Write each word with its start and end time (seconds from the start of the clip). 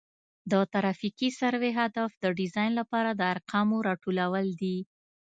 د 0.51 0.53
ترافیکي 0.73 1.29
سروې 1.39 1.71
هدف 1.79 2.11
د 2.23 2.25
ډیزاین 2.39 2.71
لپاره 2.79 3.09
د 3.13 3.21
ارقامو 3.33 3.77
راټولول 3.87 4.47
دي 4.61 4.77